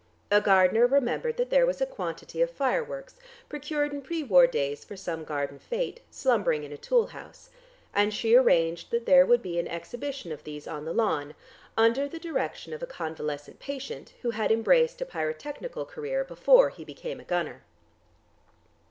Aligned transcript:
A 0.31 0.41
gardener 0.41 0.87
remembered 0.87 1.37
that 1.37 1.51
there 1.51 1.67
was 1.67 1.79
a 1.79 1.85
quantity 1.85 2.41
of 2.41 2.49
fireworks, 2.49 3.17
procured 3.49 3.93
in 3.93 4.01
pre 4.01 4.23
war 4.23 4.47
days 4.47 4.83
for 4.83 4.97
some 4.97 5.23
garden 5.23 5.59
fête, 5.59 5.99
slumbering 6.09 6.63
in 6.63 6.71
a 6.71 6.77
tool 6.79 7.05
house, 7.05 7.51
and 7.93 8.11
she 8.11 8.33
arranged 8.33 8.89
that 8.89 9.05
there 9.05 9.27
would 9.27 9.43
be 9.43 9.59
an 9.59 9.67
exhibition 9.67 10.31
of 10.31 10.43
these 10.43 10.67
on 10.67 10.85
the 10.85 10.91
lawn, 10.93 11.35
under 11.77 12.07
the 12.09 12.17
direction 12.17 12.73
of 12.73 12.81
a 12.81 12.87
convalescent 12.87 13.59
patient 13.59 14.13
who 14.23 14.31
had 14.31 14.51
embraced 14.51 14.99
a 15.01 15.05
pyrotechnical 15.05 15.85
career 15.85 16.23
before 16.23 16.69
he 16.71 16.83
became 16.83 17.19
a 17.19 17.23
gunner. 17.23 17.61